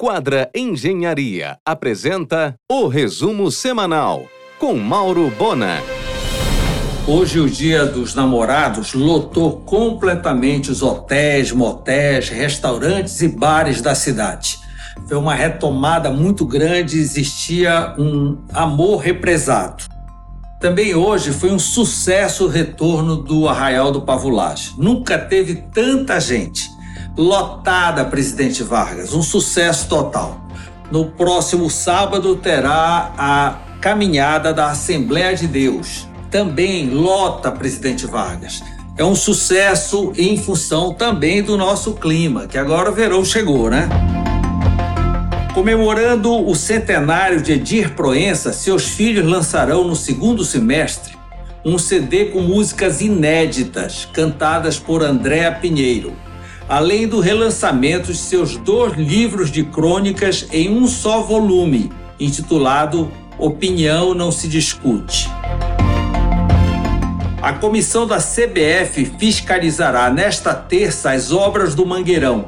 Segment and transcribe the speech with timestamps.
[0.00, 5.82] Quadra Engenharia apresenta o resumo semanal com Mauro Bona.
[7.04, 14.60] Hoje, o Dia dos Namorados lotou completamente os hotéis, motéis, restaurantes e bares da cidade.
[15.08, 19.82] Foi uma retomada muito grande, existia um amor represado.
[20.60, 24.74] Também hoje foi um sucesso o retorno do Arraial do Pavulagem.
[24.78, 26.77] Nunca teve tanta gente.
[27.18, 30.40] Lotada, presidente Vargas, um sucesso total.
[30.88, 36.06] No próximo sábado terá a caminhada da Assembleia de Deus.
[36.30, 38.62] Também lota, presidente Vargas.
[38.96, 43.88] É um sucesso em função também do nosso clima, que agora o verão chegou, né?
[45.52, 51.18] Comemorando o centenário de Edir Proença, seus filhos lançarão no segundo semestre
[51.64, 56.12] um CD com músicas inéditas, cantadas por Andréa Pinheiro,
[56.68, 64.12] além do relançamento de seus dois livros de crônicas em um só volume, intitulado Opinião
[64.12, 65.30] Não Se Discute.
[67.40, 72.46] A comissão da CBF fiscalizará nesta terça as obras do Mangueirão.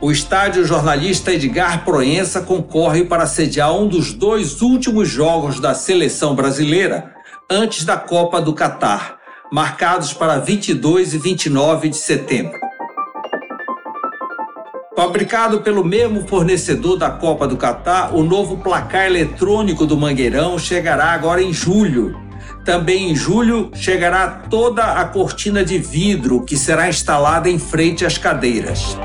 [0.00, 6.34] O estádio jornalista Edgar Proença concorre para sediar um dos dois últimos jogos da seleção
[6.34, 7.14] brasileira
[7.48, 9.18] antes da Copa do Catar,
[9.50, 12.65] marcados para 22 e 29 de setembro.
[15.06, 21.12] Fabricado pelo mesmo fornecedor da Copa do Catar, o novo placar eletrônico do Mangueirão chegará
[21.12, 22.18] agora em julho
[22.64, 28.18] também em julho chegará toda a cortina de vidro que será instalada em frente às
[28.18, 28.98] cadeiras.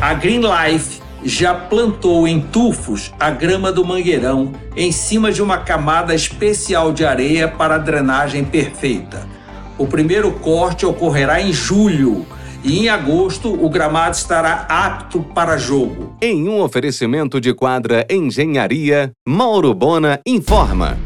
[0.00, 5.58] A Green Life já plantou em tufos a grama do mangueirão em cima de uma
[5.58, 9.28] camada especial de areia para drenagem perfeita.
[9.76, 12.26] O primeiro corte ocorrerá em julho
[12.64, 16.16] e em agosto o gramado estará apto para jogo.
[16.20, 20.98] Em um oferecimento de quadra Engenharia, Mauro Bona informa.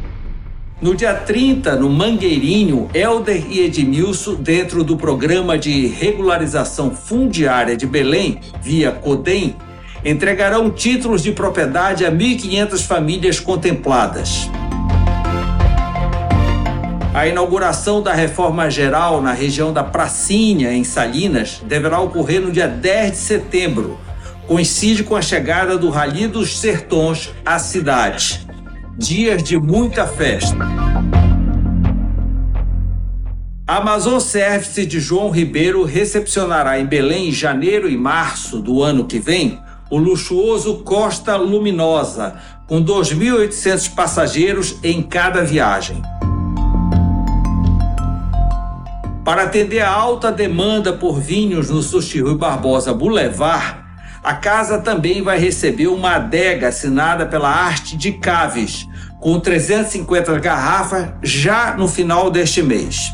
[0.80, 7.86] No dia 30, no Mangueirinho, Helder e Edmilson, dentro do programa de regularização fundiária de
[7.86, 9.56] Belém, via CODEM,
[10.04, 14.50] entregarão títulos de propriedade a 1.500 famílias contempladas.
[17.16, 22.68] A inauguração da reforma geral na região da Pracinha, em Salinas, deverá ocorrer no dia
[22.68, 23.98] 10 de setembro.
[24.46, 28.46] Coincide com a chegada do Rally dos Sertões à cidade.
[28.98, 30.58] Dias de muita festa.
[33.66, 39.06] A Amazon Service de João Ribeiro recepcionará em Belém em janeiro e março do ano
[39.06, 39.58] que vem
[39.90, 46.02] o luxuoso Costa Luminosa, com 2.800 passageiros em cada viagem.
[49.26, 53.78] Para atender a alta demanda por vinhos no Sushi Rui Barbosa Boulevard,
[54.22, 58.86] a casa também vai receber uma adega assinada pela Arte de Caves,
[59.18, 63.12] com 350 garrafas já no final deste mês.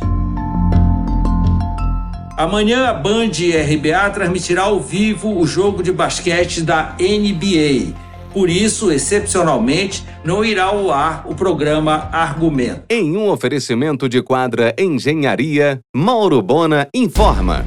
[2.37, 7.95] Amanhã a Band RBA transmitirá ao vivo o jogo de basquete da NBA
[8.33, 12.85] por isso, excepcionalmente, não irá ao ar o programa Argumento.
[12.89, 17.67] Em um oferecimento de quadra Engenharia, Mauro Bona informa.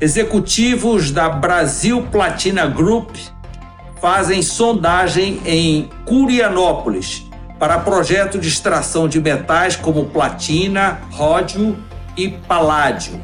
[0.00, 3.16] Executivos da Brasil Platina Group
[4.00, 7.24] fazem sondagem em Curianópolis
[7.58, 11.76] para projeto de extração de metais como platina, ródio
[12.16, 13.18] e paládio.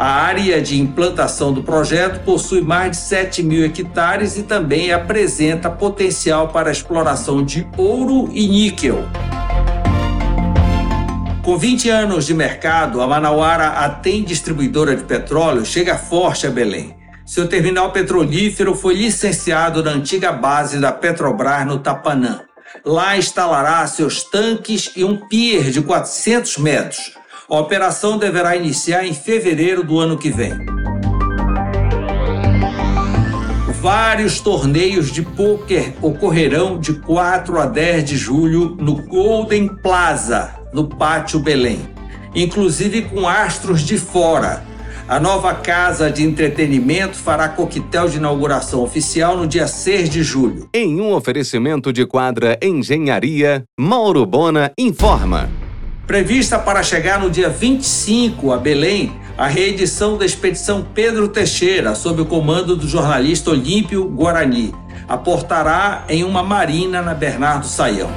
[0.00, 5.68] A área de implantação do projeto possui mais de 7 mil hectares e também apresenta
[5.68, 9.06] potencial para exploração de ouro e níquel.
[11.42, 16.50] Com 20 anos de mercado, a Manauara, a TEM distribuidora de petróleo, chega forte a
[16.50, 16.96] Belém.
[17.26, 22.40] Seu terminal petrolífero foi licenciado na antiga base da Petrobras no Tapanã.
[22.86, 27.19] Lá instalará seus tanques e um pier de 400 metros,
[27.50, 30.52] a operação deverá iniciar em fevereiro do ano que vem.
[33.80, 40.86] Vários torneios de pôquer ocorrerão de 4 a 10 de julho no Golden Plaza, no
[40.86, 41.80] Pátio Belém,
[42.34, 44.62] inclusive com astros de fora.
[45.08, 50.68] A nova casa de entretenimento fará coquetel de inauguração oficial no dia 6 de julho.
[50.72, 55.48] Em um oferecimento de quadra Engenharia, Mauro Bona informa.
[56.10, 62.22] Prevista para chegar no dia 25 a Belém, a reedição da expedição Pedro Teixeira, sob
[62.22, 64.74] o comando do jornalista Olímpio Guarani,
[65.06, 68.10] aportará em uma marina na Bernardo Saião.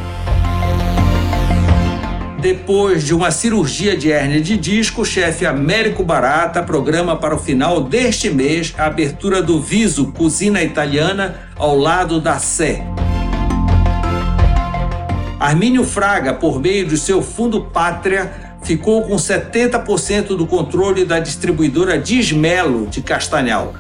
[2.41, 7.39] Depois de uma cirurgia de hérnia de disco, o chefe Américo Barata programa para o
[7.39, 12.83] final deste mês a abertura do Viso Cozinha Italiana ao lado da Sé.
[15.43, 18.31] Armínio Fraga, por meio de seu Fundo Pátria,
[18.63, 23.73] ficou com 70% do controle da distribuidora Dismelo de Castanhal.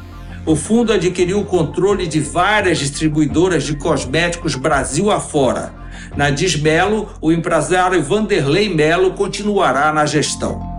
[0.45, 5.73] O fundo adquiriu o controle de várias distribuidoras de cosméticos Brasil afora.
[6.17, 10.72] Na Dismelo, o empresário Vanderlei Melo continuará na gestão.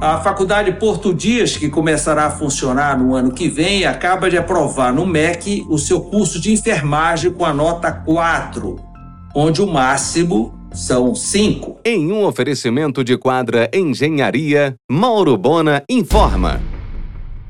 [0.00, 4.94] A Faculdade Porto Dias, que começará a funcionar no ano que vem, acaba de aprovar
[4.94, 8.80] no MEC o seu curso de enfermagem com a nota 4,
[9.36, 11.80] onde o máximo são 5.
[11.84, 16.62] Em um oferecimento de quadra Engenharia, Mauro Bona informa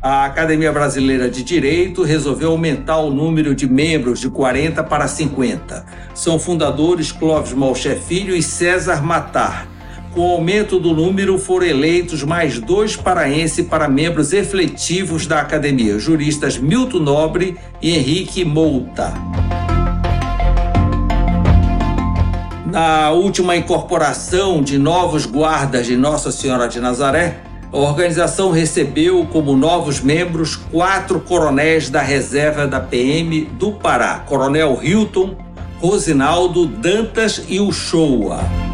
[0.03, 5.85] a Academia Brasileira de Direito resolveu aumentar o número de membros de 40 para 50.
[6.15, 9.69] São fundadores Clóvis Malché Filho e César Matar.
[10.13, 16.01] Com o aumento do número, foram eleitos mais dois paraenses para membros efetivos da academia,
[16.01, 19.15] juristas Milton Nobre e Henrique Mouta.
[22.67, 27.41] Na última incorporação de novos guardas de Nossa Senhora de Nazaré,
[27.73, 34.81] a organização recebeu como novos membros quatro coronéis da reserva da PM do Pará: Coronel
[34.83, 35.37] Hilton,
[35.81, 38.70] Rosinaldo, Dantas e Uchoa.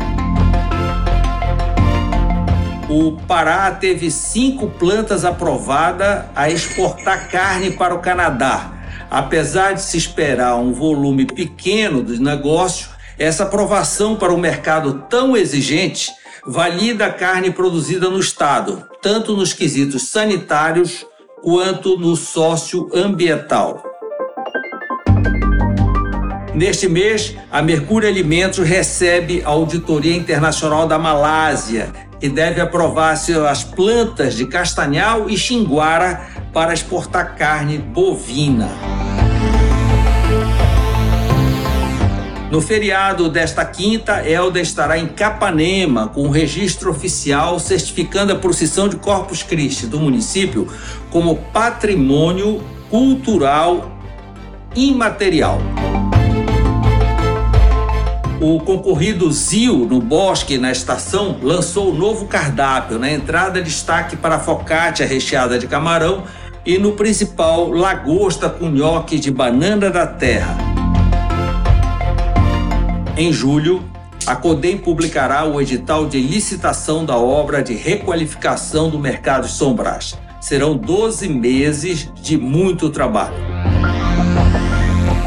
[2.89, 8.73] O Pará teve cinco plantas aprovadas a exportar carne para o Canadá.
[9.11, 15.37] Apesar de se esperar um volume pequeno dos negócios, essa aprovação para um mercado tão
[15.37, 16.13] exigente
[16.47, 21.05] valida a carne produzida no Estado, tanto nos quesitos sanitários
[21.43, 23.83] quanto no socioambiental.
[26.55, 33.65] Neste mês, a Mercúrio Alimentos recebe a Auditoria Internacional da Malásia, que deve aprovar as
[33.65, 38.71] plantas de castanhal e xinguara para exportar carne bovina.
[42.51, 48.89] No feriado desta quinta, Elda estará em Capanema com o registro oficial certificando a procissão
[48.89, 50.67] de Corpus Christi do município
[51.11, 53.91] como patrimônio cultural
[54.75, 55.59] imaterial.
[58.39, 62.99] O concorrido Zio no Bosque, na estação, lançou o novo cardápio.
[62.99, 66.25] Na entrada, destaque para focaccia recheada de camarão
[66.65, 70.55] e no principal, lagosta com nhoque de banana da terra.
[73.17, 73.83] Em julho,
[74.27, 80.19] a CODEM publicará o edital de licitação da obra de requalificação do mercado de Sombras.
[80.43, 83.56] Serão 12 meses de muito trabalho.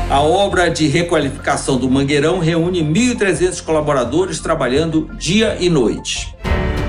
[0.09, 6.35] A obra de requalificação do Mangueirão reúne 1.300 colaboradores trabalhando dia e noite.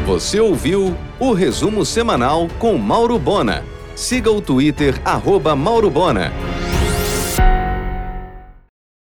[0.07, 3.63] Você ouviu o resumo semanal com Mauro Bona.
[3.95, 6.33] Siga o Twitter, arroba Mauro Bona.